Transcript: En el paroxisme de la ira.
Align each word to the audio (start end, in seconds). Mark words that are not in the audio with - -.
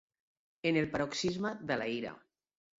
En 0.69 0.79
el 0.81 0.89
paroxisme 0.95 1.53
de 1.71 1.81
la 1.81 1.91
ira. 2.01 2.19